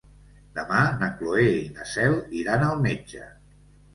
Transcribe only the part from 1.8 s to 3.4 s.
Cel iran al metge.